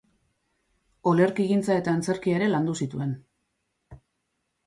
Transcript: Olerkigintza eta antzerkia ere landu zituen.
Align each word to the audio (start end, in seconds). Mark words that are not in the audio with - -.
Olerkigintza 1.11 1.75
eta 1.81 1.93
antzerkia 1.97 2.39
ere 2.39 2.47
landu 2.53 2.75
zituen. 2.85 3.11